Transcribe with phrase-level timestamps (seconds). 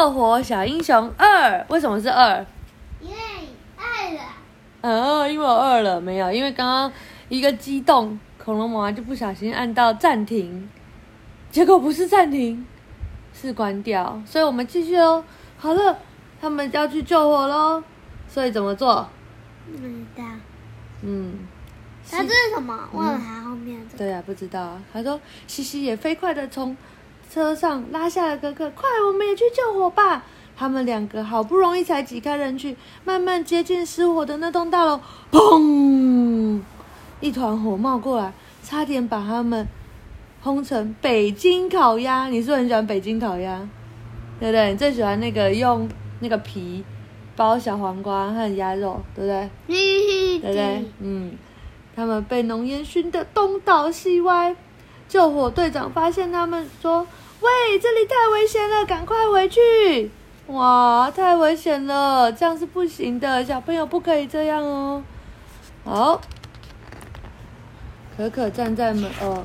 [0.00, 2.42] 救火小英雄二》，为什么是二？
[3.02, 3.16] 因为
[3.76, 4.20] 爱了。
[4.80, 6.90] 哦，因为我饿了，没有，因为刚刚
[7.28, 10.66] 一个激动，恐龙妈妈就不小心按到暂停，
[11.50, 12.66] 结果不是暂停，
[13.34, 15.22] 是关掉，所以我们继续哦。
[15.58, 15.98] 好了，
[16.40, 17.84] 他们要去救火喽，
[18.26, 19.06] 所以怎么做？
[19.70, 20.24] 不知道。
[21.02, 21.40] 嗯，
[22.10, 22.88] 它这是什么？
[22.94, 23.98] 忘了它后面的。
[23.98, 24.82] 对啊，不知道啊。
[24.94, 26.74] 他说，西西也飞快的从
[27.32, 30.24] 车上拉下了哥哥，快，我们也去救火吧。
[30.56, 36.60] 他们两个好不容易才挤开人群，慢慢接近失火的那栋大楼，砰！
[37.20, 38.32] 一团火冒过来，
[38.64, 39.66] 差点把他们
[40.44, 42.26] 烘成北京烤鸭。
[42.26, 43.60] 你是不是很喜欢北京烤鸭？
[44.40, 44.72] 对不对？
[44.72, 45.88] 你最喜欢那个用
[46.18, 46.84] 那个皮
[47.36, 49.50] 包小黄瓜和鸭肉，对不对？
[49.68, 50.84] 对不对？
[50.98, 51.38] 嗯，
[51.94, 54.56] 他们被浓烟熏得东倒西歪。
[55.08, 57.04] 救火队长发现他们，说
[57.40, 60.10] ：“喂，这里太危险了，赶快回去！”
[60.48, 65.02] 哇，太危险了，这样是不行的，小朋友不可以这样哦。
[65.84, 66.20] 好，
[68.16, 69.42] 可可站在门哦，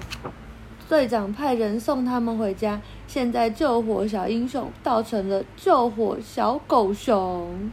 [0.89, 2.81] 队长派人送他们回家。
[3.07, 7.71] 现在救火小英雄倒成了救火小狗熊。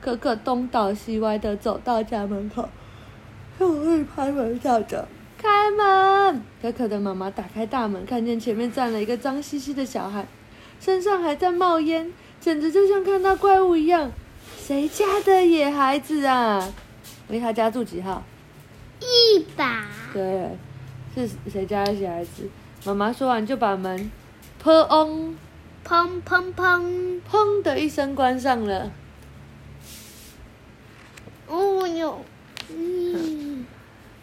[0.00, 2.66] 可可东倒西歪的走到家门口，
[3.58, 5.06] 用力拍门叫着
[5.70, 10.26] ：“开门！”可可的妈妈打开大门，看见前面站了一个脏兮兮的小孩，
[10.80, 12.12] 身上还在冒烟。
[12.40, 14.10] 简直就像看到怪物一样，
[14.58, 16.72] 谁家的野孩子啊？
[17.28, 18.22] 喂，他家住几号？
[19.00, 19.84] 一百。
[20.14, 20.56] 对，
[21.14, 22.48] 是谁家的野孩子？
[22.84, 24.10] 妈妈说完就把门
[24.62, 25.34] 砰砰
[25.86, 28.90] 砰砰砰砰的一声关上了。
[31.46, 32.24] 哦哟，
[32.70, 33.39] 嗯，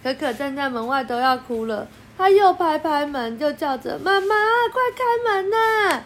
[0.04, 4.36] 可可站在门外都要哭了，他又拍拍门，就叫着：“妈妈，
[4.72, 5.04] 快开
[5.42, 6.04] 门呐！”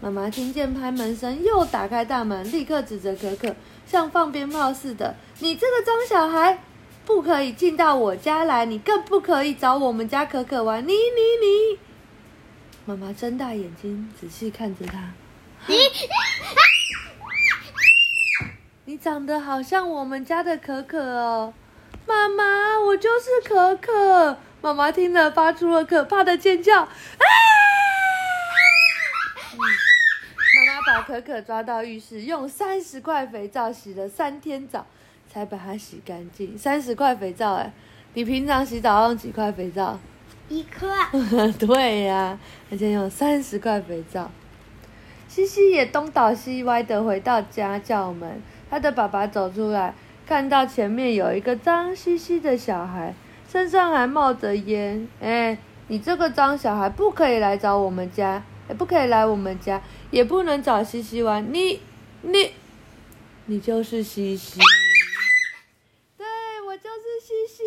[0.00, 3.54] 妈妈听见拍门声，又打开大门，立刻指着可可，
[3.86, 6.62] 像放鞭炮似的：“你这个脏小孩，
[7.04, 8.64] 不可以进到我家来！
[8.66, 10.86] 你更不可以找我们家可可玩！
[10.86, 11.78] 你你你！”
[12.84, 15.12] 妈妈睁大眼睛，仔细看着他
[15.66, 15.74] ：“你，
[18.84, 21.52] 你长得好像我们家的可可哦！”
[22.08, 24.38] 妈妈，我就是可可！
[24.62, 26.88] 妈妈听了，发出了可怕的尖叫：“啊！”
[30.86, 34.86] 把可可抓到浴室，用三十块肥皂洗了三天澡，
[35.30, 36.56] 才把它洗干净。
[36.56, 37.70] 三十块肥皂，哎，
[38.14, 39.98] 你平常洗澡用几块肥皂？
[40.48, 40.88] 一块。
[41.60, 42.38] 对呀，
[42.70, 44.30] 而且用三十块肥皂。
[45.28, 48.40] 西西也东倒西歪的回到家叫门，
[48.70, 49.94] 他的爸爸走出来，
[50.28, 53.14] 看到前面有一个脏兮兮的小孩，
[53.50, 55.08] 身上还冒着烟。
[55.22, 55.56] 哎，
[55.86, 59.80] 你这个脏小孩不可以来找我们家，也不可以来我们家。
[60.10, 61.80] 也不能找西西玩，你，
[62.20, 62.52] 你，
[63.46, 64.60] 你就是西西，
[66.18, 66.26] 对
[66.66, 67.64] 我就是西西。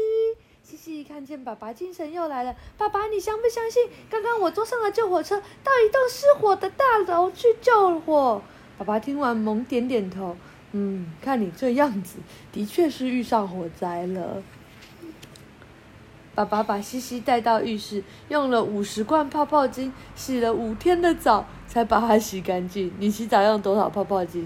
[0.61, 3.89] 西西看见爸爸精神又来了，爸爸，你相不相信？
[4.07, 8.39] 刚刚我坐上了救火车，到一栋失火的大楼去救火。
[8.77, 10.37] 爸爸听完猛点点头，
[10.71, 12.19] 嗯，看你这样子，
[12.51, 14.41] 的确是遇上火灾了。
[16.33, 21.45] 爸爸把西西带到浴室，用了五十罐泡泡巾洗了五天的澡。
[21.71, 22.91] 才把它洗干净。
[22.99, 24.43] 你洗澡用多少泡泡巾？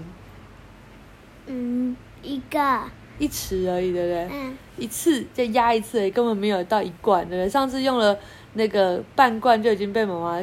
[1.46, 2.82] 嗯，一个。
[3.18, 4.28] 一匙而已，对不对？
[4.30, 4.56] 嗯。
[4.76, 7.48] 一次再压一次，根本没有到一罐，对不对？
[7.48, 8.16] 上次用了
[8.52, 10.40] 那个半罐就已经被妈妈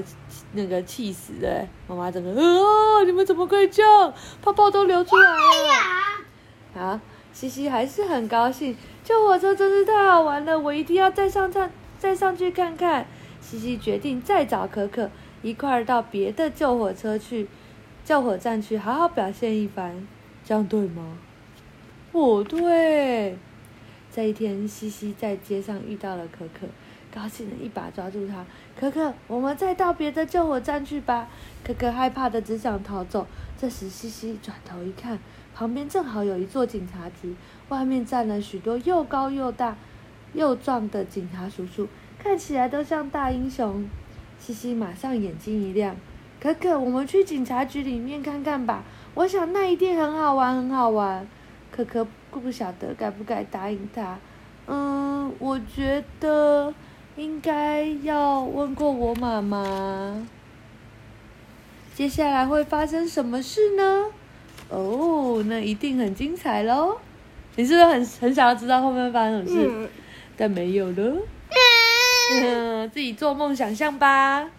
[0.53, 1.67] 那个气死了。
[1.87, 3.03] 妈妈整个，啊！
[3.05, 4.13] 你们怎么可以这样？
[4.41, 6.81] 泡泡都流出来了。
[6.81, 7.01] 啊！
[7.31, 13.07] 西西还是很高兴，救火车真是太好玩了，我一定要再上上再上去看看。
[13.41, 15.09] 西西决定再找可可。
[15.41, 17.49] 一块儿到别的救火车去，
[18.05, 20.07] 救火站去好好表现一番，
[20.45, 21.17] 这样对吗？
[22.11, 23.37] 不对。
[24.15, 26.67] 这一天，西西在街上遇到了可可，
[27.13, 28.45] 高兴的一把抓住他。
[28.79, 31.27] 可可，我们再到别的救火站去吧。
[31.63, 33.27] 可可害怕的只想逃走。
[33.57, 35.19] 这时，西西转头一看，
[35.53, 37.35] 旁边正好有一座警察局，
[37.69, 39.77] 外面站了许多又高又大、
[40.33, 41.87] 又壮的警察叔叔，
[42.17, 43.87] 看起来都像大英雄。
[44.39, 45.95] 西西马上眼睛一亮，
[46.41, 48.83] 可可，我们去警察局里面看看吧。
[49.13, 51.25] 我想那一定很好玩，很好玩。
[51.71, 54.19] 可可不晓得该不该答应他。
[54.67, 56.73] 嗯，我觉得
[57.15, 60.27] 应该要问过我妈妈。
[61.93, 64.05] 接下来会发生什么事呢？
[64.69, 66.97] 哦，那一定很精彩喽！
[67.55, 69.89] 你是不是很很想要知道后面发生什么事？
[70.35, 71.17] 但没有了。
[72.41, 74.49] 嗯， 自己做梦想象吧。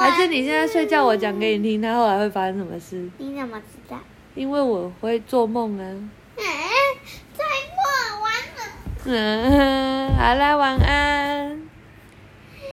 [0.00, 3.08] 还是你现在睡觉，我讲给你听，他后来会发生什么事？
[3.18, 3.98] 你怎么知道？
[4.34, 5.82] 因为我会做梦啊。
[5.84, 6.42] 嗯，
[7.36, 8.60] 太不好玩了。
[9.06, 11.25] 嗯， 好啦，晚安。